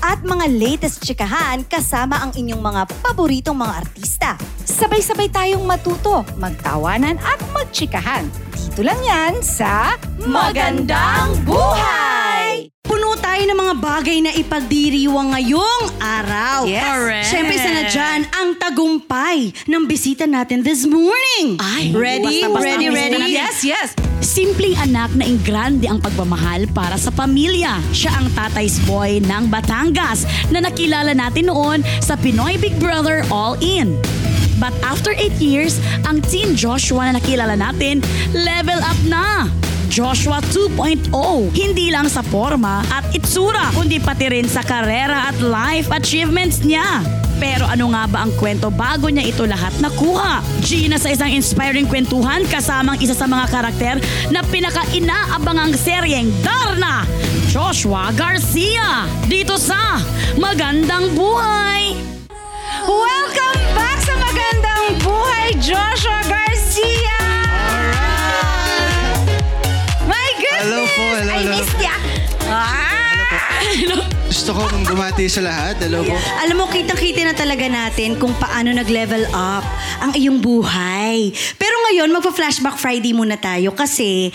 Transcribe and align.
At 0.00 0.24
mga 0.24 0.48
latest 0.48 1.04
chikahan 1.04 1.60
kasama 1.68 2.24
ang 2.24 2.32
inyong 2.32 2.60
mga 2.60 2.82
paboritong 3.04 3.56
mga 3.56 3.74
artista. 3.84 4.40
Sabay-sabay 4.64 5.28
tayong 5.28 5.64
matuto, 5.68 6.24
magtawanan 6.40 7.20
at 7.20 7.40
magtsikahan. 7.52 8.24
Dito 8.56 8.80
lang 8.80 8.96
yan 9.04 9.44
sa 9.44 10.00
Magandang 10.24 11.44
Buhay! 11.44 12.72
Puno 12.80 13.14
tayo 13.20 13.44
ng 13.44 13.58
mga 13.60 13.74
bagay 13.76 14.18
na 14.24 14.32
ipagdiriwang 14.34 15.36
ngayong 15.36 15.84
araw. 16.00 16.64
Yes. 16.66 16.82
Correct. 16.90 17.26
Siyempre 17.28 17.54
isa 17.60 17.70
na 17.70 17.84
dyan 17.86 18.20
ang 18.34 18.48
tagumpay 18.56 19.52
ng 19.68 19.82
bisita 19.84 20.24
natin 20.24 20.64
this 20.64 20.88
morning. 20.88 21.60
Ay, 21.60 21.92
ready? 21.92 22.24
basta-basta 22.24 22.66
ready, 22.66 22.86
ang 22.88 22.96
ready? 22.96 23.14
natin. 23.20 23.36
Yes, 23.36 23.56
yes! 23.62 24.09
Simpleng 24.20 24.76
anak 24.76 25.16
na 25.16 25.24
ingrande 25.24 25.88
ang 25.88 25.96
pagmamahal 25.96 26.68
para 26.76 27.00
sa 27.00 27.08
pamilya. 27.08 27.80
Siya 27.96 28.20
ang 28.20 28.28
tatay's 28.36 28.76
boy 28.84 29.16
ng 29.24 29.48
Batangas 29.48 30.28
na 30.52 30.60
nakilala 30.60 31.16
natin 31.16 31.48
noon 31.48 31.80
sa 32.04 32.20
Pinoy 32.20 32.60
Big 32.60 32.76
Brother 32.76 33.24
All 33.32 33.56
In. 33.64 33.96
But 34.60 34.76
after 34.84 35.16
8 35.16 35.40
years, 35.40 35.80
ang 36.04 36.20
teen 36.20 36.52
Joshua 36.52 37.08
na 37.08 37.16
nakilala 37.16 37.56
natin, 37.56 38.04
level 38.36 38.84
up 38.84 39.00
na. 39.08 39.48
Joshua 39.90 40.38
2.0. 40.54 41.10
Hindi 41.50 41.90
lang 41.90 42.06
sa 42.06 42.22
forma 42.22 42.86
at 42.94 43.10
itsura, 43.10 43.74
kundi 43.74 43.98
pati 43.98 44.30
rin 44.30 44.46
sa 44.46 44.62
karera 44.62 45.26
at 45.26 45.42
life 45.42 45.90
achievements 45.90 46.62
niya. 46.62 47.02
Pero 47.42 47.66
ano 47.66 47.90
nga 47.90 48.06
ba 48.06 48.22
ang 48.22 48.30
kwento 48.38 48.70
bago 48.70 49.10
niya 49.10 49.26
ito 49.26 49.42
lahat 49.50 49.74
nakuha? 49.82 50.46
Gina 50.62 50.94
sa 50.94 51.10
isang 51.10 51.34
inspiring 51.34 51.90
kwentuhan 51.90 52.46
kasamang 52.46 53.02
isa 53.02 53.18
sa 53.18 53.26
mga 53.26 53.50
karakter 53.50 53.96
na 54.30 54.46
pinaka-inaabangang 54.46 55.74
seryeng 55.74 56.30
Darna, 56.46 57.02
Joshua 57.50 58.14
Garcia. 58.14 59.10
Dito 59.26 59.58
sa 59.58 59.98
Magandang 60.38 61.18
Buhay! 61.18 61.98
Welcome 62.86 63.62
back 63.74 63.98
sa 64.06 64.14
Magandang 64.22 65.02
Buhay, 65.02 65.58
Joshua 65.58 66.22
Garcia! 66.30 66.49
Gusto 74.50 74.66
ko 74.66 74.82
bumati 74.82 75.30
sa 75.30 75.46
lahat. 75.46 75.78
Hello 75.78 76.02
po. 76.02 76.10
Alam 76.42 76.58
mo, 76.58 76.66
kitang-kita 76.66 77.22
na 77.22 77.38
talaga 77.38 77.70
natin 77.70 78.18
kung 78.18 78.34
paano 78.34 78.74
nag-level 78.74 79.30
up 79.30 79.62
ang 80.02 80.10
iyong 80.10 80.42
buhay. 80.42 81.30
Pero 81.54 81.70
ngayon, 81.86 82.10
magpa-flashback 82.10 82.74
Friday 82.74 83.14
muna 83.14 83.38
tayo 83.38 83.70
kasi 83.70 84.34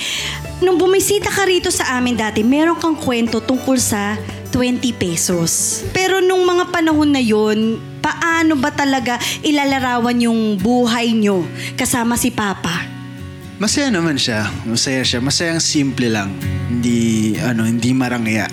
nung 0.64 0.80
bumisita 0.80 1.28
ka 1.28 1.44
rito 1.44 1.68
sa 1.68 2.00
amin 2.00 2.16
dati, 2.16 2.48
meron 2.48 2.80
kang 2.80 2.96
kwento 2.96 3.44
tungkol 3.44 3.76
sa 3.76 4.16
20 4.56 4.96
pesos. 4.96 5.84
Pero 5.92 6.24
nung 6.24 6.48
mga 6.48 6.72
panahon 6.72 7.12
na 7.12 7.20
yon, 7.20 7.76
paano 8.00 8.56
ba 8.56 8.72
talaga 8.72 9.20
ilalarawan 9.44 10.16
yung 10.16 10.56
buhay 10.56 11.12
nyo 11.12 11.44
kasama 11.76 12.16
si 12.16 12.32
Papa? 12.32 12.88
Masaya 13.60 13.92
naman 13.92 14.16
siya. 14.16 14.48
Masaya 14.64 15.04
siya. 15.04 15.20
Masayang 15.20 15.60
simple 15.60 16.08
lang. 16.08 16.32
Hindi, 16.72 17.36
ano, 17.36 17.68
hindi 17.68 17.92
marangya. 17.92 18.48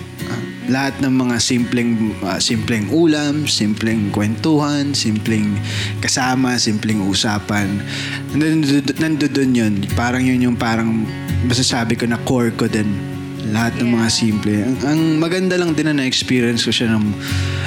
Ah, 0.63 0.71
Lahat 0.71 0.95
ng 1.03 1.11
mga 1.11 1.35
simpleng 1.43 2.15
ah, 2.23 2.39
simpleng 2.39 2.87
ulam, 2.87 3.43
simpleng 3.47 4.11
kwentuhan, 4.15 4.95
simpleng 4.95 5.59
kasama, 5.99 6.55
simpleng 6.55 7.03
usapan. 7.03 7.83
Nandoon 8.31 8.87
nandoon 8.95 9.51
yun. 9.51 9.73
Parang 9.95 10.23
yun 10.23 10.39
yung 10.39 10.57
parang 10.57 11.03
masasabi 11.47 11.99
ko 11.99 12.07
na 12.07 12.19
core 12.23 12.55
ko 12.55 12.71
din. 12.71 12.87
Lahat 13.51 13.75
ng 13.75 13.91
mga 13.91 14.07
simple. 14.07 14.55
Ang, 14.63 14.77
ang 14.87 14.99
maganda 15.19 15.59
lang 15.59 15.75
din 15.75 15.91
na 15.91 15.99
na-experience 15.99 16.63
ko 16.63 16.71
siya 16.71 16.95
nung, 16.95 17.11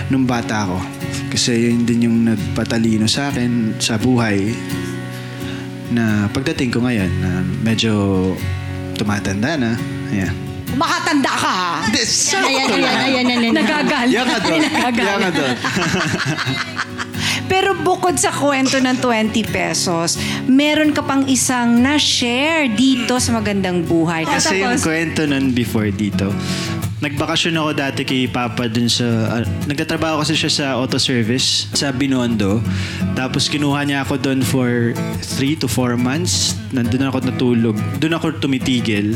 nung 0.08 0.24
bata 0.24 0.64
ko. 0.64 0.80
Kasi 1.28 1.68
yun 1.68 1.84
din 1.84 2.08
yung 2.08 2.18
nagpatalino 2.24 3.04
sa 3.04 3.28
akin 3.28 3.76
sa 3.76 4.00
buhay 4.00 4.56
na 5.92 6.26
pagdating 6.32 6.72
ko 6.72 6.80
ngayon 6.80 7.12
na 7.20 7.44
medyo 7.60 7.92
tumatanda 8.96 9.60
na. 9.60 9.76
Ayan. 10.10 10.45
Makatanda 10.74 11.30
ka 11.30 11.50
ha! 11.54 11.70
Hindi, 11.86 12.02
sakto 12.02 12.42
Ayan, 12.42 12.66
ayan, 12.66 12.80
lang. 12.82 12.98
ayan, 12.98 13.26
ayan, 13.30 13.38
ayan. 13.38 13.54
Nagagal. 13.54 14.06
Yan 14.10 14.26
ka 14.26 14.38
doon. 14.42 14.60
Yan 14.98 15.20
ka 15.22 15.30
doon. 15.30 15.54
Pero 17.46 17.78
bukod 17.78 18.18
sa 18.18 18.34
kwento 18.34 18.82
ng 18.82 18.98
20 18.98 19.30
pesos, 19.46 20.18
meron 20.50 20.90
ka 20.90 21.06
pang 21.06 21.22
isang 21.30 21.78
na-share 21.78 22.66
dito 22.66 23.22
sa 23.22 23.38
Magandang 23.38 23.86
Buhay. 23.86 24.26
Kasi 24.26 24.66
yung 24.66 24.74
kwento 24.82 25.22
nun 25.24 25.54
before 25.54 25.94
dito, 25.94 26.34
nagbakasyon 26.96 27.60
ako 27.60 27.70
dati 27.76 28.00
kay 28.08 28.24
Papa 28.24 28.72
dun 28.72 28.88
sa... 28.88 29.04
ah, 29.28 29.44
nagtatrabaho 29.68 30.24
kasi 30.24 30.32
siya 30.32 30.52
sa 30.52 30.64
auto 30.80 30.96
service 30.96 31.68
sa 31.76 31.92
Binondo. 31.92 32.64
Tapos 33.12 33.52
kinuha 33.52 33.84
niya 33.84 34.00
ako 34.00 34.16
doon 34.16 34.40
for 34.40 34.96
3 34.96 35.60
to 35.60 35.68
4 35.68 36.00
months. 36.00 36.56
Nandun 36.72 37.04
ako 37.08 37.28
natulog. 37.28 37.76
Doon 38.00 38.16
ako 38.16 38.40
tumitigil. 38.40 39.12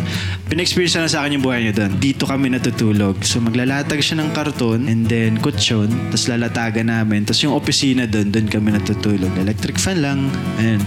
Pina-experience 0.53 1.01
na 1.01 1.09
sa 1.09 1.25
akin 1.25 1.41
yung 1.41 1.45
buhay 1.45 1.65
niya 1.65 1.85
doon. 1.85 1.93
Dito 1.97 2.29
kami 2.29 2.53
natutulog. 2.53 3.17
So 3.25 3.41
maglalatag 3.41 4.05
siya 4.05 4.21
ng 4.21 4.31
karton 4.37 4.85
and 4.85 5.09
then 5.09 5.41
kutsyon. 5.41 5.89
Tapos 6.13 6.29
lalatagan 6.29 6.93
namin. 6.93 7.25
Tapos 7.25 7.41
yung 7.41 7.57
opisina 7.57 8.05
doon, 8.05 8.29
doon 8.29 8.45
kami 8.45 8.77
natutulog. 8.77 9.33
Electric 9.41 9.81
fan 9.81 10.05
lang. 10.05 10.29
Ayan. 10.61 10.85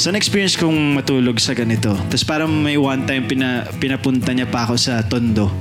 So 0.00 0.08
na-experience 0.08 0.56
kong 0.56 0.96
matulog 0.96 1.36
sa 1.44 1.52
ganito. 1.52 1.92
Tapos 2.08 2.24
parang 2.24 2.48
may 2.48 2.80
one 2.80 3.04
time 3.04 3.28
pina, 3.28 3.68
pinapunta 3.76 4.32
niya 4.32 4.48
pa 4.48 4.64
ako 4.64 4.80
sa 4.80 5.04
Tondo. 5.04 5.52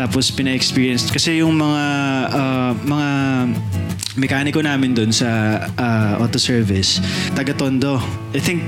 Tapos 0.00 0.32
pina-experience 0.32 1.12
kasi 1.12 1.44
yung 1.44 1.60
mga 1.60 1.84
ah, 2.32 2.72
mga 2.72 3.08
mekaniko 4.16 4.64
namin 4.64 4.96
doon 4.96 5.12
sa 5.12 5.60
ah, 5.76 6.16
auto 6.16 6.40
service, 6.40 7.04
taga 7.36 7.52
Tondo. 7.52 8.00
I 8.32 8.40
think 8.40 8.64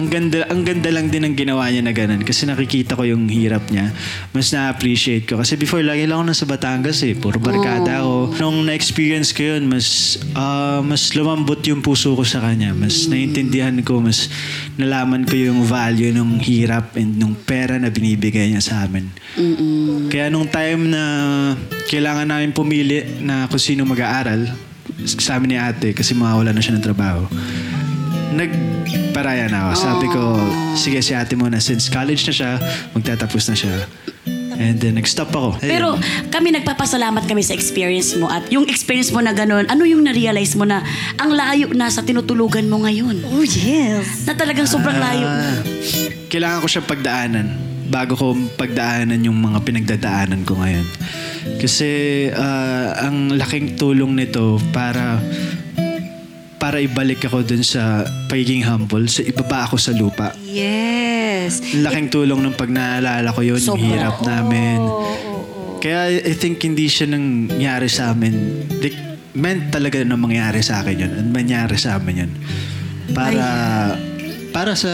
ang 0.00 0.08
ganda 0.08 0.48
ang 0.48 0.64
ganda 0.64 0.88
lang 0.88 1.12
din 1.12 1.28
ng 1.28 1.36
ginawa 1.36 1.68
niya 1.68 1.84
na 1.84 1.92
ganun 1.92 2.24
kasi 2.24 2.48
nakikita 2.48 2.96
ko 2.96 3.04
yung 3.04 3.28
hirap 3.28 3.68
niya. 3.68 3.92
Mas 4.32 4.48
na-appreciate 4.48 5.28
ko 5.28 5.36
kasi 5.36 5.60
before 5.60 5.84
lagi 5.84 6.08
lang 6.08 6.24
ako 6.24 6.32
nasa 6.32 6.44
Batangas 6.48 7.04
eh, 7.04 7.12
puro 7.12 7.36
barkada 7.36 8.00
ako. 8.00 8.40
Nung 8.40 8.64
na-experience 8.64 9.36
ko 9.36 9.44
yun, 9.44 9.68
mas 9.68 10.16
ah, 10.32 10.80
mas 10.80 11.12
lumambot 11.12 11.60
yung 11.68 11.84
puso 11.84 12.16
ko 12.16 12.24
sa 12.24 12.40
kanya. 12.40 12.72
Mas 12.72 13.04
naiintindihan 13.12 13.76
ko, 13.84 14.00
mas 14.00 14.32
nalaman 14.80 15.28
ko 15.28 15.36
yung 15.36 15.68
value 15.68 16.16
ng 16.16 16.40
hirap 16.40 16.96
and 16.96 17.20
ng 17.20 17.36
pera 17.44 17.76
na 17.76 17.92
binibigay 17.92 18.48
niya 18.48 18.64
sa 18.64 18.88
amin. 18.88 19.12
Kaya 20.08 20.32
nung 20.32 20.48
time 20.48 20.88
na 20.88 21.02
kailangan 21.92 22.24
namin 22.24 22.56
pumili 22.56 23.20
na 23.20 23.44
kung 23.52 23.60
sino 23.60 23.84
mag-aaral, 23.84 24.48
sa 25.06 25.38
amin 25.38 25.56
ni 25.56 25.58
ate 25.60 25.92
kasi 25.94 26.12
mawawala 26.16 26.52
na 26.52 26.60
siya 26.60 26.76
ng 26.76 26.84
trabaho, 26.84 27.24
nagparaya 28.30 29.50
na 29.50 29.70
ako. 29.70 29.72
Sabi 29.76 30.06
ko, 30.10 30.22
sige 30.78 31.02
si 31.02 31.12
ate 31.14 31.34
muna. 31.34 31.58
Since 31.58 31.90
college 31.90 32.22
na 32.30 32.34
siya, 32.34 32.50
magtatapos 32.94 33.42
na 33.50 33.56
siya. 33.56 33.74
And 34.60 34.76
then 34.76 35.00
nag-stop 35.00 35.32
ako. 35.32 35.56
Ayun. 35.64 35.72
Pero 35.72 35.88
kami 36.28 36.52
nagpapasalamat 36.52 37.24
kami 37.24 37.40
sa 37.40 37.56
experience 37.56 38.12
mo 38.20 38.28
at 38.28 38.44
yung 38.52 38.68
experience 38.68 39.08
mo 39.08 39.24
na 39.24 39.32
ganun, 39.32 39.64
ano 39.64 39.88
yung 39.88 40.04
na-realize 40.04 40.52
mo 40.52 40.68
na 40.68 40.84
ang 41.16 41.32
layo 41.32 41.72
na 41.72 41.88
sa 41.88 42.04
tinutulugan 42.04 42.68
mo 42.68 42.84
ngayon? 42.84 43.24
Oh, 43.24 43.40
yes. 43.40 44.28
Na 44.28 44.36
talagang 44.36 44.68
sobrang 44.68 45.00
layo. 45.00 45.24
Ah, 45.24 45.64
kailangan 46.28 46.60
ko 46.60 46.66
siyang 46.68 46.88
pagdaanan 46.92 47.46
bago 47.90 48.14
ko 48.14 48.36
pagdaanan 48.54 49.18
yung 49.24 49.34
mga 49.40 49.64
pinagdadaanan 49.64 50.44
ko 50.44 50.60
ngayon. 50.60 50.86
Kasi 51.56 52.28
ah, 52.28 53.00
ang 53.08 53.32
laking 53.32 53.80
tulong 53.80 54.12
nito 54.12 54.60
para 54.76 55.24
para 56.70 56.86
ibalik 56.86 57.26
ako 57.26 57.42
dun 57.42 57.66
sa 57.66 58.06
pagiging 58.30 58.62
humble, 58.62 59.02
sa 59.10 59.26
ibaba 59.26 59.66
ako 59.66 59.74
sa 59.74 59.90
lupa. 59.90 60.30
yes. 60.46 61.58
Ang 61.74 61.82
laking 61.82 62.08
tulong 62.14 62.38
ng 62.46 62.54
pag 62.54 62.70
naalala 62.70 63.34
ko 63.34 63.42
yun, 63.42 63.58
yung 63.58 63.74
Sobra. 63.74 63.90
hirap 63.90 64.22
namin. 64.22 64.78
Kaya 65.82 66.22
I 66.22 66.30
think 66.38 66.62
hindi 66.62 66.86
siya 66.86 67.10
nangyari 67.10 67.90
sa 67.90 68.14
amin. 68.14 68.62
Like, 68.78 68.94
meant 69.34 69.74
talaga 69.74 69.98
na 70.06 70.14
mangyari 70.14 70.62
sa 70.62 70.78
akin 70.78 70.94
yun. 70.94 71.12
At 71.18 71.26
mangyari 71.26 71.74
sa 71.74 71.98
amin 71.98 72.22
yun. 72.22 72.32
Para 73.18 73.42
para 74.50 74.74
sa 74.74 74.90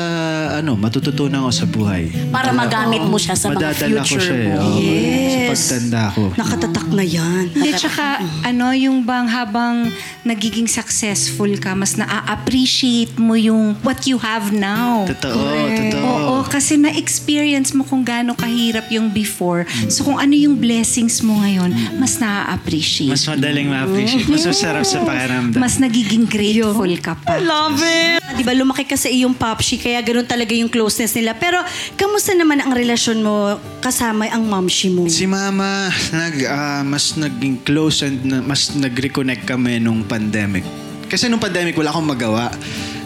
ano, 0.55 0.76
matututunan 0.76 1.43
ko 1.43 1.50
sa 1.50 1.64
buhay. 1.64 2.12
Para 2.29 2.53
magamit 2.53 3.03
mo 3.03 3.17
siya 3.17 3.32
sa 3.32 3.49
mga 3.49 3.73
Madadala 3.73 4.00
ko 4.00 4.06
future 4.06 4.20
siya, 4.23 4.37
eh. 4.37 4.47
mo. 4.47 4.61
Oo, 4.62 4.75
Yes. 4.76 5.26
Sa 5.26 5.41
pagtanda 5.49 6.03
ko. 6.12 6.23
Nakatatak 6.37 6.87
na 6.93 7.05
yan. 7.05 7.44
Hindi, 7.50 7.70
tsaka 7.73 8.05
ano, 8.43 8.67
yung 8.70 9.03
bang 9.03 9.26
habang 9.26 9.88
nagiging 10.23 10.67
successful 10.67 11.49
ka, 11.56 11.73
mas 11.73 11.97
na-appreciate 11.97 13.17
mo 13.17 13.35
yung 13.35 13.75
what 13.81 14.05
you 14.05 14.19
have 14.19 14.53
now. 14.53 15.06
Totoo, 15.08 15.41
totoo. 15.67 16.05
Oo, 16.05 16.35
kasi 16.44 16.76
na-experience 16.76 17.73
mo 17.73 17.82
kung 17.82 18.03
gaano 18.03 18.35
kahirap 18.35 18.87
yung 18.91 19.08
before. 19.08 19.64
So 19.88 20.05
kung 20.05 20.19
ano 20.19 20.35
yung 20.35 20.58
blessings 20.58 21.23
mo 21.23 21.41
ngayon, 21.41 21.73
mas 21.97 22.20
na-appreciate. 22.20 23.11
Mas 23.11 23.25
madaling 23.25 23.70
ma-appreciate. 23.70 24.26
Mas 24.26 24.44
masarap 24.44 24.85
sa 24.85 25.00
pakiramdam. 25.03 25.56
Mas 25.56 25.79
nagiging 25.79 26.26
grateful 26.26 26.91
ka 26.99 27.17
pa. 27.17 27.38
Love 27.38 27.81
it! 27.81 28.20
Di 28.37 28.43
ba, 28.43 28.53
lumaki 28.53 28.85
ka 28.85 28.99
sa 28.99 29.08
iyong 29.08 29.32
popshi, 29.46 29.78
kaya 29.78 30.02
ganun 30.02 30.26
talaga 30.26 30.50
yung 30.50 30.66
closeness 30.66 31.14
nila. 31.14 31.38
Pero, 31.38 31.62
kamusta 31.94 32.34
naman 32.34 32.58
ang 32.58 32.75
relasyon 32.75 33.22
mo 33.22 33.62
kasama 33.78 34.26
ang 34.26 34.43
momshi 34.43 34.90
mo? 34.90 35.06
Si 35.06 35.31
mama, 35.31 35.87
nag, 36.10 36.34
ah, 36.50 36.82
mas 36.82 37.14
naging 37.14 37.62
close 37.62 38.02
and 38.02 38.26
na- 38.26 38.43
mas 38.43 38.75
nag-reconnect 38.75 39.46
kami 39.46 39.78
nung 39.78 40.02
pandemic. 40.02 40.66
Kasi 41.06 41.31
nung 41.31 41.38
pandemic, 41.38 41.78
wala 41.78 41.94
akong 41.94 42.10
magawa. 42.10 42.50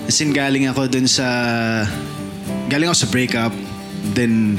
As 0.08 0.16
in, 0.24 0.32
galing 0.32 0.64
ako 0.64 0.88
dun 0.88 1.04
sa... 1.04 1.28
Galing 2.72 2.88
ako 2.88 3.04
sa 3.04 3.08
breakup. 3.12 3.52
Then, 4.16 4.56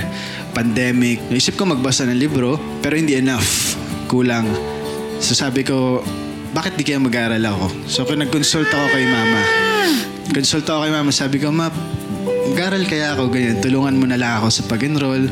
pandemic. 0.54 1.18
Naisip 1.34 1.58
ko 1.58 1.66
magbasa 1.66 2.06
ng 2.06 2.20
libro, 2.20 2.62
pero 2.86 2.94
hindi 2.94 3.18
enough. 3.18 3.74
Kulang. 4.06 4.46
So 5.24 5.34
sabi 5.34 5.64
ko, 5.64 6.04
bakit 6.52 6.76
di 6.76 6.84
kaya 6.84 7.00
mag-aaral 7.00 7.44
ako? 7.48 7.66
So 7.88 8.04
nag-consult 8.04 8.68
ako 8.68 8.86
kay 8.92 9.06
mama. 9.08 9.71
Consult 10.32 10.64
ako 10.64 10.88
kay 10.88 10.94
mama, 10.96 11.12
sabi 11.12 11.38
ko, 11.44 11.52
ma, 11.52 11.68
mag-aaral 12.52 12.88
kaya 12.88 13.12
ako 13.16 13.28
ganyan. 13.28 13.60
Tulungan 13.60 14.00
mo 14.00 14.08
na 14.08 14.16
lang 14.16 14.40
ako 14.40 14.48
sa 14.48 14.64
pag-enroll. 14.64 15.28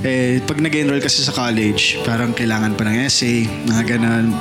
Eh, 0.00 0.40
pag 0.44 0.56
nag-enroll 0.56 1.04
kasi 1.04 1.20
sa 1.20 1.36
college, 1.36 2.00
parang 2.04 2.32
kailangan 2.32 2.72
pa 2.72 2.88
ng 2.88 2.96
essay, 3.04 3.44
mga 3.68 3.96
ganon. 3.96 4.32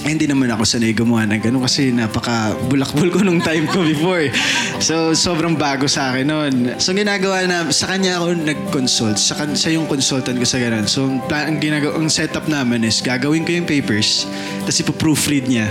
Eh, 0.00 0.16
hindi 0.16 0.24
naman 0.24 0.48
ako 0.48 0.64
sanay 0.64 0.96
gumawa 0.96 1.28
ng 1.28 1.44
ganun 1.44 1.60
kasi 1.60 1.92
napaka 1.92 2.56
bulakbol 2.72 3.12
ko 3.12 3.20
nung 3.20 3.36
time 3.44 3.68
ko 3.68 3.84
before. 3.84 4.32
So, 4.80 5.12
sobrang 5.12 5.60
bago 5.60 5.84
sa 5.84 6.08
akin 6.08 6.24
noon. 6.24 6.52
So, 6.80 6.96
ginagawa 6.96 7.44
na, 7.44 7.68
sa 7.68 7.84
kanya 7.92 8.16
ako 8.16 8.32
nag-consult. 8.32 9.20
Sa, 9.20 9.36
kan- 9.36 9.52
siya 9.52 9.76
yung 9.76 9.84
consultant 9.84 10.40
ko 10.40 10.48
sa 10.48 10.56
ganun. 10.56 10.88
So, 10.88 11.04
ang, 11.28 11.60
ginagawa, 11.60 12.00
ang 12.00 12.08
setup 12.08 12.48
namin 12.48 12.80
is 12.88 13.04
gagawin 13.04 13.44
ko 13.44 13.52
yung 13.52 13.68
papers, 13.68 14.24
tapos 14.64 14.80
ipo-proofread 14.80 15.52
niya. 15.52 15.68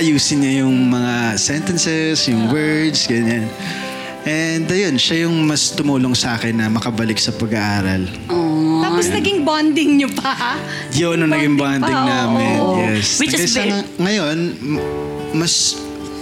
Aayusin 0.00 0.40
niya 0.40 0.64
yung 0.64 0.88
mga 0.88 1.36
sentences, 1.36 2.24
yung 2.24 2.48
words, 2.48 3.04
ganyan. 3.04 3.44
And 4.24 4.64
ayun, 4.64 4.96
siya 4.96 5.28
yung 5.28 5.44
mas 5.44 5.76
tumulong 5.76 6.16
sa 6.16 6.40
akin 6.40 6.56
na 6.56 6.72
makabalik 6.72 7.20
sa 7.20 7.36
pag-aaral. 7.36 8.08
Tapos 8.80 9.12
naging 9.12 9.44
bonding 9.44 10.00
nyo 10.00 10.08
pa. 10.16 10.56
Yun 10.96 11.20
ang 11.20 11.36
naging 11.36 11.52
bonding 11.52 11.84
pa, 11.84 12.00
oo. 12.00 12.08
namin. 12.08 12.56
Yes. 12.80 13.20
Which 13.20 13.36
is 13.36 13.44
Kaysa 13.44 13.60
very- 13.60 13.84
ngayon, 14.00 14.36
m- 14.56 14.80
mas 15.36 15.76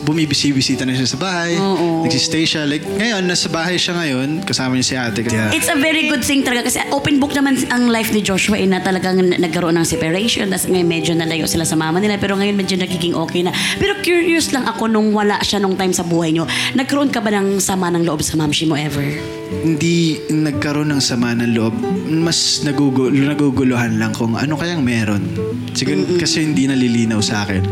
bumibisi-bisita 0.04 0.86
na 0.86 0.94
siya 0.94 1.08
sa 1.08 1.18
bahay. 1.18 1.58
Nagsistay 2.04 2.44
siya. 2.46 2.62
Like, 2.68 2.84
ngayon, 2.86 3.26
nasa 3.26 3.50
bahay 3.50 3.78
siya 3.80 3.98
ngayon. 3.98 4.42
Kasama 4.46 4.78
niya 4.78 4.86
si 4.86 4.94
ate. 4.94 5.20
Kaya, 5.26 5.50
It's 5.54 5.70
a 5.70 5.78
very 5.78 6.06
good 6.06 6.22
thing 6.22 6.42
talaga 6.46 6.70
kasi 6.70 6.82
open 6.94 7.18
book 7.18 7.34
naman 7.34 7.58
ang 7.72 7.90
life 7.90 8.14
ni 8.14 8.22
Joshua 8.22 8.58
eh, 8.58 8.68
na 8.68 8.78
talagang 8.82 9.18
nagkaroon 9.18 9.74
ng 9.78 9.86
separation 9.86 10.50
tapos 10.50 10.70
ngayon 10.70 10.88
medyo 10.88 11.12
nalayo 11.14 11.46
sila 11.48 11.66
sa 11.66 11.74
mama 11.74 11.98
nila 11.98 12.18
pero 12.18 12.38
ngayon 12.38 12.54
medyo 12.54 12.74
nagiging 12.78 13.14
okay 13.14 13.42
na. 13.42 13.54
Pero 13.78 13.98
curious 14.02 14.50
lang 14.54 14.66
ako 14.66 14.90
nung 14.90 15.10
wala 15.14 15.38
siya 15.42 15.62
nung 15.62 15.74
time 15.74 15.94
sa 15.94 16.06
buhay 16.06 16.34
nyo. 16.34 16.46
Nagkaroon 16.74 17.10
ka 17.10 17.22
ba 17.22 17.30
ng 17.34 17.62
sama 17.62 17.90
ng 17.92 18.06
loob 18.06 18.22
sa 18.22 18.34
mamshi 18.34 18.66
mo 18.66 18.74
ever? 18.74 19.38
Hindi 19.48 20.20
nagkaroon 20.28 20.92
ng 20.92 21.02
sama 21.02 21.32
ng 21.32 21.52
loob. 21.56 21.74
Mas 22.08 22.62
nagugulo, 22.64 23.12
naguguluhan 23.12 23.96
lang 23.96 24.12
kung 24.12 24.36
ano 24.36 24.54
kayang 24.56 24.84
meron. 24.84 25.24
Siguro 25.72 26.04
kasi 26.20 26.44
hindi 26.44 26.68
nalilinaw 26.68 27.20
sa 27.24 27.44
akin. 27.48 27.62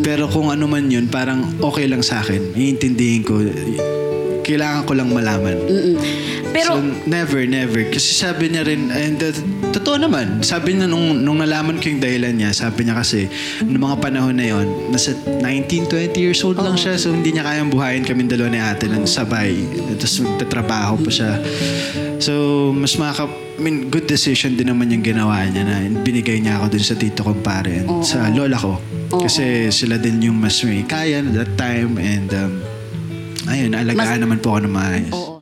Pero 0.00 0.28
kung 0.28 0.48
ano 0.48 0.64
man 0.64 0.88
yun, 0.88 1.08
parang 1.08 1.44
okay 1.60 1.84
lang 1.88 2.00
sa 2.00 2.24
akin. 2.24 2.56
Iintindihin 2.56 3.22
ko. 3.24 3.40
Kailangan 4.44 4.82
ko 4.88 4.92
lang 4.96 5.08
malaman. 5.12 5.56
Pero 6.50 6.80
so, 6.80 6.82
never, 7.06 7.46
never. 7.46 7.86
Kasi 7.86 8.10
sabi 8.16 8.50
niya 8.50 8.66
rin, 8.66 8.90
and 8.90 9.22
uh, 9.22 9.30
totoo 9.90 10.06
naman, 10.06 10.38
sabi 10.46 10.78
niya 10.78 10.86
nung, 10.86 11.18
nung 11.26 11.42
nalaman 11.42 11.82
ko 11.82 11.90
yung 11.90 11.98
dahilan 11.98 12.30
niya, 12.30 12.54
sabi 12.54 12.86
niya 12.86 12.94
kasi, 12.94 13.26
noong 13.66 13.90
mga 13.90 13.98
panahon 13.98 14.38
na 14.38 14.46
yon 14.46 14.94
nasa 14.94 15.18
19, 15.42 15.90
20 15.90 16.14
years 16.14 16.38
old 16.46 16.62
lang 16.62 16.78
siya, 16.78 16.94
so 16.94 17.10
hindi 17.10 17.34
niya 17.34 17.42
kayang 17.42 17.74
buhayin 17.74 18.06
kami 18.06 18.30
dalawa 18.30 18.54
ni 18.54 18.62
ate 18.62 18.86
ng 18.86 19.02
sabay. 19.02 19.50
Tapos 19.98 20.22
magtatrabaho 20.22 20.94
pa 21.02 21.10
siya. 21.10 21.42
So, 22.22 22.70
mas 22.70 22.94
maka... 22.94 23.26
I 23.58 23.66
mean, 23.66 23.90
good 23.90 24.06
decision 24.06 24.54
din 24.54 24.70
naman 24.70 24.94
yung 24.94 25.02
ginawa 25.02 25.42
niya 25.50 25.66
na 25.66 25.82
binigay 26.06 26.38
niya 26.38 26.62
ako 26.62 26.78
dun 26.78 26.86
sa 26.86 26.94
tito 26.94 27.20
kong 27.26 27.42
pare 27.42 27.82
and 27.82 28.06
sa 28.06 28.30
lola 28.30 28.56
ko. 28.56 28.78
Kasi 29.10 29.74
sila 29.74 29.98
din 29.98 30.22
yung 30.22 30.38
mas 30.38 30.62
may 30.62 30.86
kaya 30.86 31.18
at 31.18 31.34
that 31.34 31.52
time 31.58 31.98
and 31.98 32.30
um, 32.32 32.62
ayun, 33.50 33.74
alagaan 33.74 34.22
naman 34.22 34.38
po 34.38 34.54
ako 34.54 34.70
ng 34.70 34.72
maayos. 34.72 35.39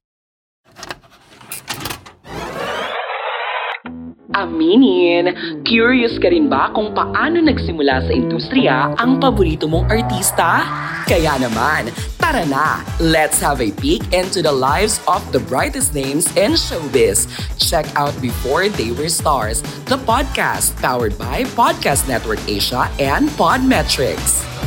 Aminin, 4.48 5.36
curious 5.68 6.16
ka 6.16 6.32
rin 6.32 6.48
ba 6.48 6.72
kung 6.72 6.96
paano 6.96 7.44
nagsimula 7.44 8.00
sa 8.08 8.12
industriya 8.16 8.96
ang 8.96 9.20
paborito 9.20 9.68
mong 9.68 9.92
artista? 9.92 10.64
Kaya 11.04 11.36
naman, 11.36 11.92
tara 12.16 12.48
na! 12.48 12.80
Let's 12.96 13.36
have 13.44 13.60
a 13.60 13.68
peek 13.76 14.00
into 14.16 14.40
the 14.40 14.52
lives 14.52 15.04
of 15.04 15.20
the 15.36 15.40
brightest 15.44 15.92
names 15.92 16.32
in 16.32 16.56
showbiz. 16.56 17.28
Check 17.60 17.84
out 17.92 18.16
Before 18.24 18.72
They 18.72 18.96
Were 18.96 19.12
Stars, 19.12 19.60
the 19.84 20.00
podcast 20.00 20.72
powered 20.80 21.16
by 21.20 21.44
Podcast 21.52 22.08
Network 22.08 22.40
Asia 22.48 22.88
and 22.96 23.28
Podmetrics. 23.36 24.57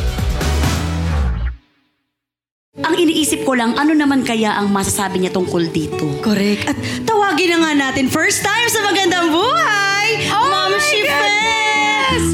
Iniisip 3.32 3.48
ko 3.48 3.56
lang, 3.56 3.80
ano 3.80 3.96
naman 3.96 4.28
kaya 4.28 4.60
ang 4.60 4.76
masasabi 4.76 5.24
niya 5.24 5.32
tungkol 5.32 5.64
dito? 5.72 6.04
Correct. 6.20 6.68
At 6.68 6.76
tawagin 7.08 7.56
na 7.56 7.58
nga 7.64 7.72
natin, 7.88 8.12
first 8.12 8.44
time 8.44 8.68
sa 8.68 8.84
Magandang 8.84 9.32
Buhay, 9.32 10.28
Mom 10.28 10.76
Shife! 10.76 11.32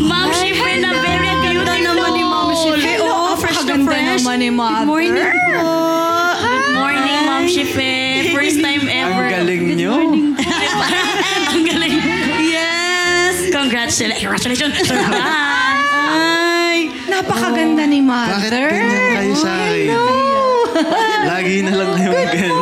Ma'am 0.01 0.33
Shife 0.33 0.81
na 0.81 0.97
very 0.97 1.29
beautiful. 1.45 1.69
Ganda 1.69 1.93
naman 1.93 2.11
ni 2.17 2.23
Mom 2.25 2.49
Shife. 2.49 2.97
Oo, 2.97 3.37
fresh 3.37 3.61
na 3.61 3.77
fresh. 3.85 4.25
naman 4.25 4.37
ni 4.41 4.49
Mother. 4.49 4.73
Good 4.81 4.89
morning 4.89 5.13
po. 5.53 5.69
Good 6.41 6.73
morning, 6.73 7.19
Ma'am 7.29 7.45
Shife. 7.45 7.93
First 8.33 8.57
time 8.57 8.89
ever. 9.05 9.21
Ang 9.21 9.33
galing 9.37 9.63
nyo. 9.77 9.93
ang 11.53 11.61
galing. 11.61 11.93
Yes! 12.41 13.53
Congratulations. 13.53 14.17
Congratulations. 14.25 14.73
Ay! 15.93 16.89
Napakaganda 17.05 17.85
ni 17.85 18.01
Bakit 18.01 18.49
Mother. 18.49 18.65
ganyan 18.73 19.05
kayo 19.13 19.33
sa 19.37 19.51
akin? 19.61 20.36
Lagi 21.31 21.55
na 21.65 21.73
lang 21.73 21.91
kayo 21.95 22.11
ganyan. 22.13 22.53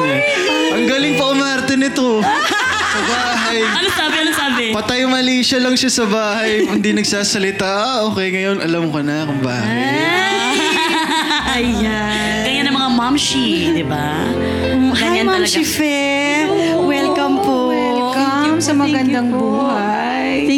Ang 0.76 0.86
galing 0.88 1.14
pa 1.16 1.26
umarte 1.32 1.74
nito. 1.80 2.20
Sa 2.22 3.02
bahay. 3.08 3.60
ano 3.80 3.88
sabi? 3.92 4.16
Ano 4.20 4.32
sabi? 4.32 4.66
Patay 4.72 5.00
mali 5.08 5.44
siya 5.44 5.60
lang 5.64 5.76
siya 5.76 5.92
sa 5.92 6.06
bahay. 6.08 6.64
Hindi 6.68 6.96
nagsasalita. 6.96 7.68
Ah, 7.68 8.00
okay, 8.08 8.32
ngayon 8.32 8.64
alam 8.64 8.92
ko 8.92 9.00
na 9.04 9.28
kung 9.28 9.42
bakit. 9.44 9.72
Ayan. 11.56 12.44
Ganyan 12.44 12.66
ang 12.68 12.76
mga 12.76 12.92
momshi, 12.92 13.72
di 13.72 13.84
ba? 13.88 14.28
Hi, 14.96 15.00
Ganyan 15.00 15.28
Ma'am 15.28 15.44
talaga. 15.44 15.56
Shife. 15.56 15.96
Welcome 16.84 17.36
po. 17.44 17.72
Welcome 17.72 18.60
sa 18.60 18.72
magandang 18.76 19.32
buhay. 19.32 19.85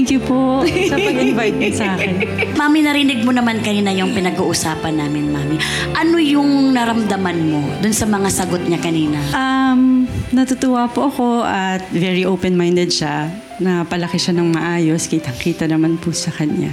Thank 0.08 0.24
you 0.24 0.32
po 0.32 0.64
sa 0.64 0.96
pag-invite 0.96 1.56
niyo 1.60 1.72
sa 1.76 2.00
akin. 2.00 2.12
Mami, 2.56 2.80
narinig 2.80 3.28
mo 3.28 3.36
naman 3.36 3.60
kanina 3.60 3.92
yung 3.92 4.16
pinag-uusapan 4.16 5.04
namin, 5.04 5.36
Mami. 5.36 5.60
Ano 6.00 6.16
yung 6.16 6.72
naramdaman 6.72 7.36
mo 7.52 7.60
dun 7.84 7.92
sa 7.92 8.08
mga 8.08 8.32
sagot 8.32 8.64
niya 8.72 8.80
kanina? 8.80 9.20
Um, 9.36 10.08
natutuwa 10.32 10.88
po 10.88 11.12
ako 11.12 11.44
at 11.44 11.84
very 11.92 12.24
open-minded 12.24 12.88
siya. 12.88 13.28
Napalaki 13.60 14.16
siya 14.16 14.32
ng 14.40 14.48
maayos. 14.56 15.12
Kitang-kita 15.12 15.68
naman 15.68 16.00
po 16.00 16.16
sa 16.16 16.32
kanya. 16.32 16.72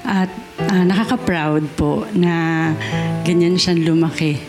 At 0.00 0.32
ah, 0.64 0.80
nakaka-proud 0.80 1.76
po 1.76 2.08
na 2.16 2.72
ganyan 3.28 3.60
siyang 3.60 3.84
lumaki. 3.84 4.40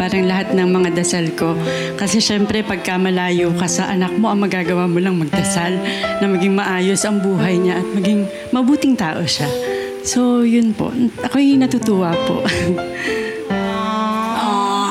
Parang 0.00 0.24
lahat 0.24 0.56
ng 0.56 0.64
mga 0.64 0.96
dasal 0.96 1.28
ko. 1.36 1.52
Kasi 2.00 2.24
syempre, 2.24 2.64
pagka 2.64 2.96
malayo 2.96 3.52
ka 3.52 3.68
sa 3.68 3.92
anak 3.92 4.16
mo, 4.16 4.32
ang 4.32 4.40
magagawa 4.40 4.88
mo 4.88 4.96
lang 4.96 5.20
magdasal 5.20 5.76
na 6.24 6.24
maging 6.24 6.56
maayos 6.56 7.04
ang 7.04 7.20
buhay 7.20 7.60
niya 7.60 7.84
at 7.84 7.88
maging 7.92 8.24
mabuting 8.48 8.96
tao 8.96 9.20
siya. 9.28 9.44
So, 10.00 10.48
yun 10.48 10.72
po. 10.72 10.88
Ako'y 11.20 11.60
natutuwa 11.60 12.16
po. 12.24 12.40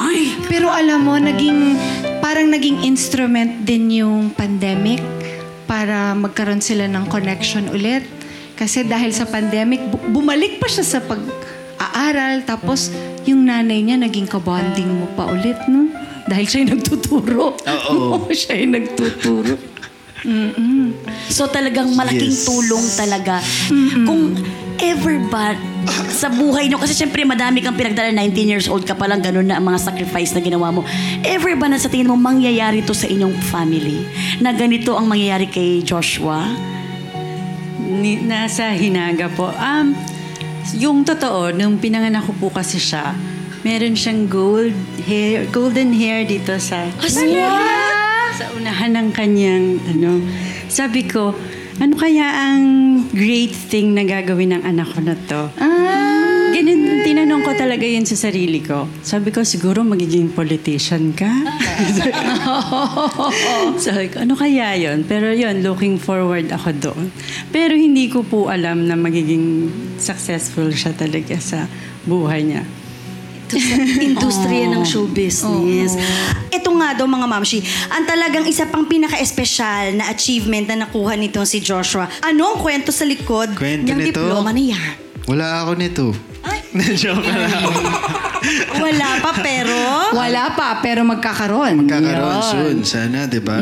Ay, 0.05 0.29
Pero 0.45 0.69
alam 0.69 1.01
mo, 1.01 1.17
naging, 1.17 1.73
parang 2.21 2.45
naging 2.53 2.85
instrument 2.85 3.65
din 3.65 3.89
yung 4.05 4.29
pandemic 4.29 5.01
para 5.65 6.13
magkaroon 6.13 6.61
sila 6.61 6.85
ng 6.85 7.09
connection 7.09 7.65
ulit. 7.73 8.05
Kasi 8.53 8.85
dahil 8.85 9.09
sa 9.09 9.25
pandemic, 9.25 9.81
bu- 9.89 10.21
bumalik 10.21 10.61
pa 10.61 10.69
siya 10.69 10.85
sa 10.85 10.99
pag-aaral. 11.01 12.45
Tapos, 12.45 12.93
yung 13.25 13.43
nanay 13.43 13.83
niya 13.83 13.97
naging 13.97 14.27
kabonding 14.27 14.87
mo 14.87 15.07
pa 15.15 15.27
ulit, 15.27 15.57
no? 15.67 15.89
Dahil 16.29 16.45
siya 16.45 16.59
yung 16.63 16.71
nagtuturo. 16.77 17.57
Oo. 17.57 18.27
siya 18.39 18.53
yung 18.61 18.73
nagtuturo. 18.77 19.55
So 21.31 21.47
talagang 21.47 21.95
malaking 21.95 22.35
Yes. 22.35 22.43
tulong 22.45 22.85
talaga. 22.93 23.39
Kung 24.03 24.35
ever 24.79 25.15
ba 25.31 25.55
sa 26.11 26.27
buhay 26.27 26.67
nyo, 26.67 26.75
kasi 26.75 26.91
syempre 26.91 27.23
madami 27.23 27.63
kang 27.63 27.75
pinagdala, 27.75 28.11
19 28.11 28.51
years 28.51 28.67
old 28.67 28.83
ka 28.83 28.93
pa 28.93 29.07
lang, 29.07 29.23
ganun 29.23 29.47
na 29.47 29.57
ang 29.57 29.65
mga 29.65 29.79
sacrifice 29.79 30.35
na 30.35 30.43
ginawa 30.43 30.75
mo. 30.75 30.83
Ever 31.23 31.55
ba 31.55 31.71
na 31.71 31.79
sa 31.79 31.87
tingin 31.87 32.11
mo 32.11 32.19
mangyayari 32.19 32.83
to 32.83 32.91
sa 32.91 33.07
inyong 33.07 33.35
family? 33.47 34.03
Na 34.43 34.51
ganito 34.51 34.93
ang 34.93 35.07
mangyayari 35.07 35.47
kay 35.47 35.79
Joshua? 35.81 36.43
Ni, 37.79 38.19
nasa 38.21 38.75
hinaga 38.75 39.31
po. 39.31 39.49
Um, 39.55 39.95
yung 40.77 41.07
totoo, 41.07 41.51
nung 41.55 41.79
pinanganak 41.79 42.25
ko 42.25 42.33
po 42.37 42.47
kasi 42.53 42.77
siya, 42.77 43.15
meron 43.63 43.95
siyang 43.95 44.27
gold 44.31 44.75
hair, 45.03 45.47
golden 45.51 45.91
hair 45.91 46.23
dito 46.23 46.55
sa... 46.61 46.87
Sa 48.39 48.45
unahan 48.55 48.95
ng 48.95 49.09
kanyang, 49.11 49.83
ano, 49.95 50.23
sabi 50.71 51.03
ko, 51.03 51.35
ano 51.79 51.93
kaya 51.95 52.27
ang 52.51 52.63
great 53.11 53.51
thing 53.51 53.95
na 53.95 54.03
gagawin 54.03 54.55
ng 54.55 54.63
anak 54.63 54.87
ko 54.91 54.99
na 54.99 55.15
to? 55.27 55.41
Ah, 55.59 56.08
Ganun, 56.49 56.79
tinanong 57.01 57.41
ko 57.41 57.51
talaga 57.53 57.85
yun 57.85 58.03
sa 58.03 58.17
sarili 58.17 58.59
ko. 58.59 58.89
Sabi 58.99 59.29
ko, 59.29 59.41
siguro 59.41 59.81
magiging 59.81 60.29
politician 60.29 61.13
ka? 61.13 61.29
Sabi 63.79 64.09
ko, 64.09 64.25
ano 64.25 64.33
kaya 64.33 64.75
yun? 64.75 65.05
Pero 65.05 65.29
yun, 65.29 65.61
looking 65.61 65.95
forward 65.95 66.49
ako 66.49 66.69
doon. 66.73 67.05
Pero 67.49 67.73
hindi 67.73 68.09
ko 68.09 68.21
po 68.21 68.49
alam 68.49 68.85
na 68.85 68.93
magiging 68.93 69.69
successful 69.95 70.67
siya 70.69 70.91
talaga 70.91 71.37
sa 71.37 71.69
buhay 72.03 72.43
niya. 72.43 72.63
Industriya 73.99 74.69
ng 74.69 74.85
show 74.91 75.05
business. 75.05 75.97
Ito 76.49 76.69
nga 76.75 76.93
daw 76.93 77.05
mga 77.05 77.25
mamshi, 77.25 77.61
ang 77.89 78.05
talagang 78.05 78.45
isa 78.45 78.65
pang 78.65 78.85
pinaka-espesyal 78.85 79.95
na 79.95 80.09
achievement 80.09 80.65
na 80.67 80.85
nakuha 80.85 81.13
nitong 81.13 81.45
si 81.45 81.57
Joshua. 81.57 82.05
Ano 82.21 82.45
ang 82.45 82.57
kwento 82.57 82.89
sa 82.89 83.05
likod 83.05 83.53
Kwento 83.53 83.85
niyang 83.85 84.01
nito? 84.01 84.21
diploma 84.21 84.49
na 84.49 84.61
yan? 84.61 84.91
Wala 85.25 85.45
ako 85.61 85.71
nito. 85.77 86.05
Joke 87.01 87.25
lang. 87.25 87.65
Wala 88.79 89.09
pa 89.19 89.31
pero... 89.41 89.75
wala 90.15 90.43
pa, 90.55 90.79
pero 90.79 91.01
magkakaroon. 91.03 91.85
Magkakaroon 91.85 92.39
Yun. 92.39 92.45
soon, 92.45 92.77
sana, 92.85 93.25
di 93.27 93.41
ba? 93.41 93.59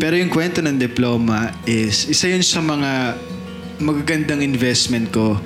Pero 0.00 0.14
yung 0.16 0.30
kwento 0.32 0.64
ng 0.64 0.78
diploma 0.78 1.52
is, 1.68 2.08
isa 2.08 2.30
yun 2.30 2.40
sa 2.40 2.62
mga 2.64 3.18
magagandang 3.82 4.40
investment 4.40 5.10
ko 5.10 5.36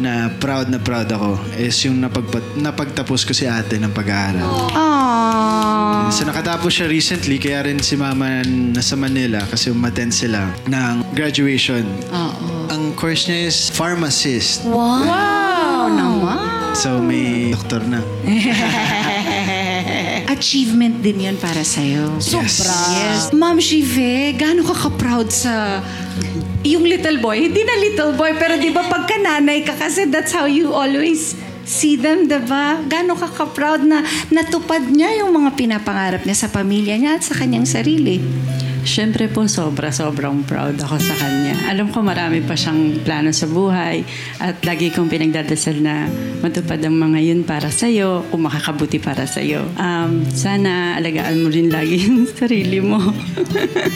na 0.00 0.32
proud 0.40 0.72
na 0.72 0.80
proud 0.80 1.04
ako 1.04 1.36
is 1.60 1.76
yung 1.84 2.00
napagpat- 2.00 2.56
napagtapos 2.56 3.28
ko 3.28 3.36
si 3.36 3.44
ate 3.44 3.76
ng 3.76 3.92
pag-aaral. 3.92 4.72
Aww. 4.72 6.08
So 6.08 6.24
nakatapos 6.24 6.72
siya 6.72 6.88
recently, 6.88 7.36
kaya 7.36 7.64
rin 7.64 7.80
si 7.80 7.96
mama 7.96 8.44
nasa 8.46 8.96
Manila 8.96 9.44
kasi 9.48 9.68
umattend 9.68 10.12
sila 10.12 10.48
ng 10.68 11.12
graduation. 11.12 11.84
Oo. 12.08 12.72
Ang 12.72 12.96
course 12.96 13.28
niya 13.28 13.48
is 13.52 13.68
pharmacist. 13.72 14.64
Wow 14.64 15.41
naman. 15.90 16.38
So 16.76 17.02
may 17.02 17.52
doktor 17.52 17.84
na. 17.84 18.00
Achievement 20.34 21.04
din 21.04 21.28
yun 21.28 21.36
para 21.36 21.62
sa'yo. 21.62 22.18
Sobra. 22.18 22.72
Yes. 22.96 23.30
Ma'am 23.30 23.60
Shive, 23.60 24.32
gaano 24.34 24.64
ka 24.64 24.88
ka-proud 24.88 25.28
sa 25.28 25.84
yung 26.62 26.86
little 26.86 27.18
boy? 27.20 27.50
Hindi 27.50 27.62
na 27.62 27.74
little 27.78 28.12
boy, 28.16 28.32
pero 28.38 28.56
di 28.56 28.70
ba 28.70 28.86
pagka 28.86 29.18
nanay 29.18 29.66
ka 29.66 29.74
kasi 29.76 30.08
that's 30.08 30.32
how 30.32 30.46
you 30.46 30.72
always 30.72 31.36
see 31.62 31.94
them, 31.94 32.26
di 32.26 32.38
ba? 32.46 32.82
Gaano 32.86 33.14
ka 33.14 33.30
ka-proud 33.30 33.86
na 33.86 34.02
natupad 34.30 34.82
niya 34.90 35.22
yung 35.22 35.34
mga 35.34 35.54
pinapangarap 35.54 36.22
niya 36.26 36.36
sa 36.36 36.48
pamilya 36.50 36.98
niya 36.98 37.18
at 37.18 37.24
sa 37.26 37.34
kanyang 37.38 37.66
sarili? 37.66 38.18
Siyempre 38.82 39.30
po, 39.30 39.46
sobra-sobrang 39.46 40.42
proud 40.42 40.74
ako 40.74 40.98
sa 40.98 41.14
kanya. 41.14 41.54
Alam 41.70 41.94
ko 41.94 42.02
marami 42.02 42.42
pa 42.42 42.58
siyang 42.58 42.98
plano 43.06 43.30
sa 43.30 43.46
buhay 43.46 44.02
at 44.42 44.58
lagi 44.66 44.90
kong 44.90 45.06
pinagdadasal 45.06 45.78
na 45.78 46.10
matupad 46.42 46.82
ang 46.82 46.98
mga 46.98 47.18
yun 47.22 47.40
para 47.46 47.70
sa'yo, 47.70 48.26
kung 48.34 48.42
makakabuti 48.42 48.98
para 48.98 49.22
sa'yo. 49.22 49.62
Um, 49.78 50.26
sana 50.34 50.98
alagaan 50.98 51.46
mo 51.46 51.48
rin 51.48 51.70
lagi 51.70 52.02
yung 52.10 52.26
sarili 52.26 52.82
mo. 52.82 52.98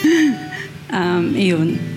um, 0.97 1.25
iyon. 1.35 1.96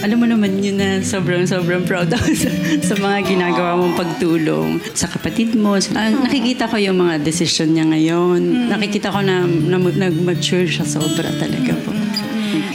Alam 0.00 0.16
mo 0.16 0.26
naman 0.26 0.64
yun 0.64 0.80
na 0.80 1.04
sobrang-sobrang 1.04 1.84
proud 1.84 2.08
ako 2.08 2.32
sa, 2.42 2.50
sa 2.80 2.94
mga 2.96 3.36
ginagawa 3.36 3.76
mong 3.76 4.00
pagtulong 4.00 4.80
sa 4.96 5.04
kapatid 5.04 5.52
mo. 5.52 5.76
Ah, 5.92 6.08
nakikita 6.08 6.64
ko 6.64 6.80
yung 6.80 6.96
mga 6.96 7.20
decision 7.20 7.76
niya 7.76 7.84
ngayon. 7.84 8.72
Nakikita 8.72 9.12
ko 9.12 9.20
na, 9.20 9.44
na 9.44 9.76
nag-mature 9.76 10.64
siya 10.64 10.88
sobra 10.88 11.28
talaga 11.36 11.76
po. 11.84 11.92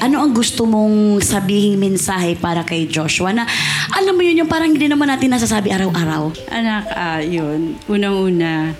Ano 0.06 0.22
ang 0.22 0.38
gusto 0.38 0.70
mong 0.70 1.26
sabihin 1.26 1.82
mensahe 1.82 2.38
para 2.38 2.62
kay 2.62 2.86
Joshua 2.86 3.34
na 3.34 3.50
alam 3.98 4.14
mo 4.14 4.22
yun 4.22 4.46
yung 4.46 4.52
parang 4.52 4.70
hindi 4.70 4.86
naman 4.86 5.10
natin 5.10 5.34
nasasabi 5.34 5.74
araw-araw? 5.74 6.30
Anak, 6.54 6.84
ah, 6.94 7.22
yun. 7.26 7.74
Unang-una, 7.90 8.78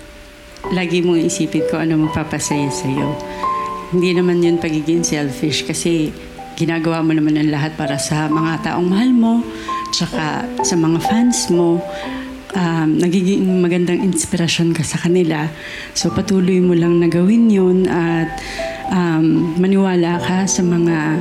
lagi 0.70 1.02
mong 1.02 1.26
isipin 1.26 1.66
ko 1.66 1.82
ano 1.82 1.98
magpapasaya 2.06 2.70
sa'yo. 2.70 3.10
Hindi 3.90 4.14
naman 4.14 4.46
yun 4.46 4.62
pagiging 4.62 5.02
selfish 5.02 5.66
kasi 5.66 6.14
ginagawa 6.56 7.04
mo 7.04 7.12
naman 7.12 7.36
ang 7.36 7.52
lahat 7.52 7.76
para 7.76 8.00
sa 8.00 8.32
mga 8.32 8.64
taong 8.64 8.88
mahal 8.88 9.12
mo, 9.12 9.34
tsaka 9.92 10.48
sa 10.64 10.76
mga 10.76 11.00
fans 11.04 11.52
mo. 11.52 11.84
Um, 12.56 12.96
nagiging 13.04 13.44
magandang 13.60 14.00
inspirasyon 14.00 14.72
ka 14.72 14.80
sa 14.80 14.96
kanila. 14.96 15.52
So 15.92 16.08
patuloy 16.16 16.64
mo 16.64 16.72
lang 16.72 17.04
na 17.04 17.12
gawin 17.12 17.52
yun 17.52 17.84
at 17.92 18.32
um, 18.88 19.60
maniwala 19.60 20.24
ka 20.24 20.48
sa 20.48 20.64
mga 20.64 21.20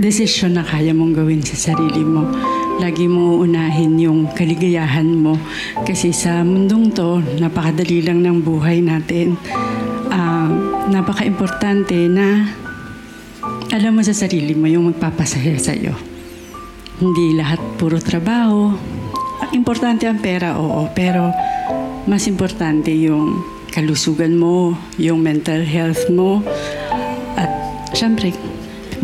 desisyon 0.00 0.56
na 0.56 0.64
kaya 0.64 0.92
mong 0.92 1.16
gawin 1.16 1.44
sa 1.44 1.72
sarili 1.72 2.04
mo. 2.04 2.28
Lagi 2.76 3.08
mo 3.08 3.40
unahin 3.40 3.96
yung 3.96 4.28
kaligayahan 4.36 5.08
mo. 5.08 5.40
Kasi 5.84 6.12
sa 6.12 6.44
mundong 6.44 6.92
to, 6.92 7.24
napakadali 7.40 8.04
lang 8.04 8.20
ng 8.20 8.44
buhay 8.44 8.84
natin. 8.84 9.40
Ah, 10.12 10.48
napaka-importante 10.92 11.96
na 12.12 12.44
alam 13.76 13.92
mo 13.92 14.00
sa 14.00 14.16
sarili 14.16 14.56
mo 14.56 14.64
yung 14.64 14.88
magpapasaya 14.88 15.60
sa'yo. 15.60 15.92
Hindi 16.96 17.36
lahat 17.36 17.60
puro 17.76 18.00
trabaho. 18.00 18.72
Importante 19.52 20.08
ang 20.08 20.16
pera, 20.16 20.56
oo. 20.56 20.88
Pero 20.96 21.28
mas 22.08 22.24
importante 22.24 22.88
yung 22.88 23.36
kalusugan 23.68 24.32
mo, 24.40 24.72
yung 24.96 25.20
mental 25.20 25.60
health 25.68 26.08
mo, 26.08 26.40
at 27.36 27.52
syempre, 27.92 28.32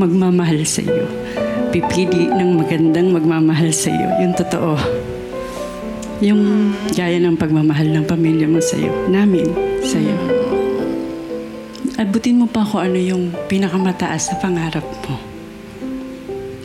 magmamahal 0.00 0.64
sa 0.64 0.80
iyo. 0.80 1.04
Pipili 1.68 2.32
ng 2.32 2.56
magandang 2.56 3.12
magmamahal 3.12 3.76
sa 3.76 3.92
iyo. 3.92 4.08
Yung 4.24 4.32
totoo. 4.32 4.80
Yung 6.24 6.72
gaya 6.96 7.20
ng 7.20 7.36
pagmamahal 7.36 7.92
ng 7.92 8.08
pamilya 8.08 8.48
mo 8.48 8.64
sa 8.64 8.80
iyo. 8.80 8.92
Namin, 9.12 9.52
sa 9.84 10.00
iyo. 10.00 10.31
Abutin 12.02 12.42
mo 12.42 12.50
pa 12.50 12.66
kung 12.66 12.82
ano 12.82 12.98
yung 12.98 13.30
pinakamataas 13.46 14.34
na 14.34 14.36
pangarap 14.42 14.82
mo. 15.06 15.22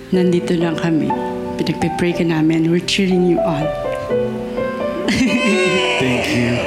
Nandito 0.10 0.58
lang 0.58 0.74
kami. 0.74 1.13
Pinagpe-pray 1.62 2.17
ka 2.17 2.25
namin. 2.25 2.74
We're 2.74 2.82
cheering 2.82 3.29
you 3.29 3.38
on. 3.46 3.62
Thank 6.01 6.25
you. 6.34 6.58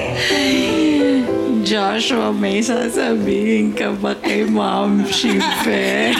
Joshua, 1.67 2.31
may 2.31 2.62
sasabihin 2.62 3.75
ka 3.75 3.91
ba 3.99 4.15
kay 4.23 4.47
Ma'am 4.47 5.03
Shife? 5.03 6.15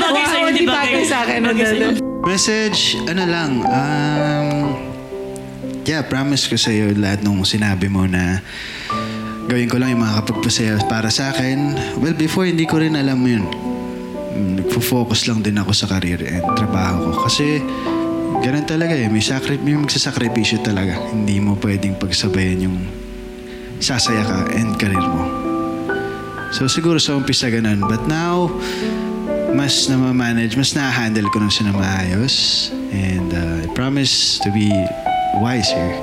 Wow, 0.00 0.48
hindi 0.48 0.64
bagay 0.64 1.04
sa 1.04 1.28
akin. 1.28 1.44
Message, 2.24 2.96
ano 3.04 3.24
lang, 3.28 3.60
um, 3.68 4.80
yeah, 5.84 6.02
promise 6.04 6.48
ko 6.48 6.56
sa'yo 6.56 6.96
lahat 6.96 7.20
nung 7.20 7.44
sinabi 7.44 7.92
mo 7.92 8.08
na 8.08 8.40
gawin 9.44 9.68
ko 9.68 9.76
lang 9.76 9.92
yung 9.92 10.02
makakapagpasaya 10.02 10.80
para 10.88 11.12
sa 11.12 11.32
akin. 11.32 11.76
Well, 12.00 12.16
before, 12.16 12.48
hindi 12.48 12.64
ko 12.64 12.80
rin 12.80 12.96
alam 12.96 13.20
yun. 13.20 13.44
Nagfo-focus 14.34 15.28
lang 15.28 15.44
din 15.44 15.60
ako 15.60 15.70
sa 15.76 15.86
career 15.86 16.24
and 16.24 16.44
trabaho 16.56 17.12
ko. 17.12 17.28
Kasi, 17.28 17.60
ganun 18.40 18.64
talaga 18.64 18.96
eh. 18.96 19.06
May, 19.12 19.20
sakri- 19.20 19.60
may 19.60 19.76
magsasakripisyo 19.76 20.64
talaga. 20.64 20.96
Hindi 21.12 21.38
mo 21.38 21.54
pwedeng 21.60 22.00
pagsabayan 22.00 22.64
yung 22.64 22.78
sasaya 23.78 24.24
ka 24.24 24.38
and 24.56 24.80
career 24.80 25.04
mo. 25.04 25.22
So, 26.54 26.66
siguro 26.66 26.96
sa 26.96 27.14
umpisa 27.14 27.52
ganun. 27.52 27.84
But 27.84 28.08
now, 28.08 28.48
mas 29.54 29.86
na 29.86 29.96
manage 30.10 30.58
mas 30.58 30.74
na-handle 30.74 31.30
ko 31.30 31.38
na 31.38 31.46
siya 31.46 31.70
na 31.70 31.74
maayos. 31.78 32.68
And 32.90 33.30
uh, 33.30 33.66
I 33.66 33.68
promise 33.74 34.42
to 34.42 34.50
be 34.50 34.70
wiser. 35.38 35.98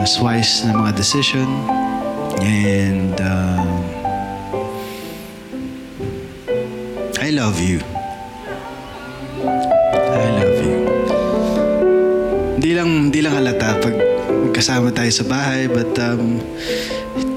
Mas 0.00 0.16
wise 0.20 0.64
na 0.64 0.72
mga 0.76 0.92
decision. 0.96 1.48
And 2.40 3.16
um, 3.20 3.68
I 7.20 7.32
love 7.32 7.58
you. 7.58 7.80
I 9.96 10.28
love 10.36 10.58
you. 10.62 10.78
Hindi 12.56 12.70
lang, 12.76 12.90
hindi 13.10 13.20
lang 13.24 13.34
halata 13.34 13.80
pag 13.80 13.96
magkasama 14.48 14.92
tayo 14.92 15.12
sa 15.12 15.24
bahay. 15.26 15.68
But, 15.68 15.92
um, 16.00 16.40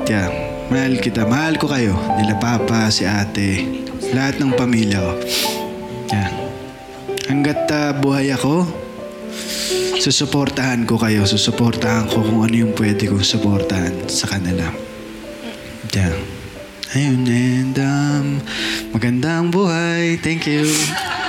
yeah, 0.08 0.30
mahal 0.70 1.00
kita. 1.00 1.26
Mahal 1.26 1.58
ko 1.58 1.68
kayo. 1.72 1.98
Nila 2.20 2.38
papa, 2.38 2.92
si 2.94 3.04
ate, 3.04 3.66
lahat 4.14 4.38
ng 4.40 4.54
pamilya 4.56 5.00
ko. 5.02 5.14
Yeah. 6.10 6.30
Hanggat 7.30 7.70
ah, 7.70 7.94
buhay 7.94 8.34
ako, 8.34 8.66
susuportahan 9.96 10.84
ko 10.84 10.98
kayo. 10.98 11.24
Susuportahan 11.24 12.08
ko 12.08 12.22
kung 12.22 12.42
ano 12.42 12.56
yung 12.58 12.74
pwede 12.74 13.06
kong 13.06 13.22
suportahan 13.22 14.08
sa 14.08 14.26
kanila. 14.28 14.70
Yeah. 15.90 16.14
Ayun, 16.90 17.22
and 17.24 17.78
um, 17.78 18.26
magandang 18.90 19.54
buhay. 19.54 20.18
Thank 20.18 20.50
you. 20.50 20.66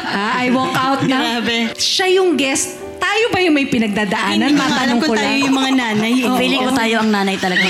Ah, 0.06 0.40
I 0.40 0.48
walk 0.48 0.72
out 0.72 1.04
na. 1.04 1.36
Grabe. 1.38 1.76
Siya 1.76 2.08
yung 2.10 2.32
guest. 2.34 2.80
Tayo 2.96 3.28
ba 3.28 3.40
yung 3.40 3.52
may 3.52 3.64
pinagdadaanan? 3.64 4.52
Hindi 4.52 4.56
ko 4.56 4.60
alam 4.60 4.72
Matanong 4.72 4.98
kung 5.00 5.12
ko 5.12 5.16
tayo 5.16 5.28
lang. 5.30 5.44
yung 5.44 5.56
mga 5.56 5.70
nanay. 5.72 6.12
eh. 6.16 6.28
Feeling 6.36 6.62
ko 6.64 6.72
tayo 6.72 6.94
ang 7.00 7.10
nanay 7.10 7.36
talaga. 7.36 7.64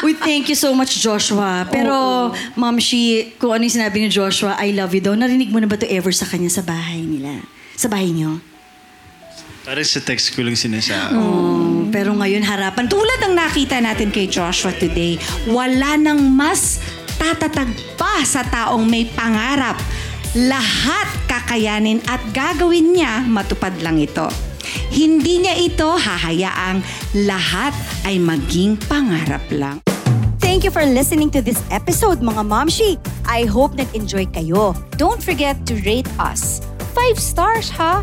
Uy, 0.00 0.14
thank 0.14 0.46
you 0.46 0.54
so 0.54 0.70
much, 0.72 0.96
Joshua. 0.96 1.66
Pero, 1.66 1.94
Ma'am 2.54 2.78
Shi, 2.78 3.34
kung 3.36 3.50
ano 3.50 3.62
yung 3.62 3.74
sinabi 3.74 4.00
ni 4.00 4.08
Joshua, 4.08 4.56
I 4.56 4.70
love 4.70 4.90
you 4.90 5.02
daw, 5.02 5.12
narinig 5.12 5.50
mo 5.50 5.58
na 5.58 5.66
ba 5.66 5.74
to 5.74 5.86
ever 5.86 6.10
sa 6.10 6.24
kanya 6.24 6.48
sa 6.48 6.62
bahay 6.62 7.02
nila? 7.02 7.42
Sa 7.74 7.86
bahay 7.86 8.08
niyo? 8.08 8.38
Parang 9.70 9.86
sa 9.86 10.02
text 10.02 10.34
ko 10.34 10.42
lang 10.42 10.58
sinasabi. 10.58 11.14
Oh, 11.14 11.86
pero 11.94 12.10
ngayon, 12.18 12.42
harapan. 12.42 12.90
Tulad 12.90 13.22
ng 13.22 13.38
nakita 13.38 13.78
natin 13.78 14.10
kay 14.10 14.26
Joshua 14.26 14.74
today, 14.74 15.14
wala 15.46 15.94
nang 15.94 16.18
mas 16.34 16.82
tatatag 17.22 17.70
pa 17.94 18.18
sa 18.26 18.42
taong 18.50 18.82
may 18.82 19.06
pangarap. 19.14 19.78
Lahat 20.34 21.06
kakayanin 21.30 22.02
at 22.10 22.18
gagawin 22.34 22.98
niya, 22.98 23.22
matupad 23.30 23.70
lang 23.78 24.02
ito. 24.02 24.26
Hindi 24.90 25.46
niya 25.46 25.54
ito 25.54 25.86
hahayaang 25.86 26.82
lahat 27.30 27.70
ay 28.10 28.18
maging 28.18 28.74
pangarap 28.90 29.46
lang. 29.54 29.78
Thank 30.42 30.66
you 30.66 30.74
for 30.74 30.82
listening 30.82 31.30
to 31.30 31.38
this 31.38 31.62
episode, 31.70 32.18
mga 32.18 32.42
Momshi. 32.42 32.98
I 33.22 33.46
hope 33.46 33.78
nag-enjoy 33.78 34.34
kayo. 34.34 34.74
Don't 34.98 35.22
forget 35.22 35.62
to 35.70 35.78
rate 35.86 36.10
us. 36.18 36.58
Five 36.90 37.22
stars, 37.22 37.70
ha? 37.70 38.02